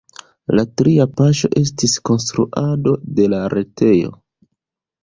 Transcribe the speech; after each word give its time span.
La 0.59 0.63
tria 0.81 1.05
paŝo 1.19 1.51
estis 1.61 1.95
konstruado 2.11 2.97
de 3.21 3.31
la 3.37 3.45
retejo. 3.57 4.15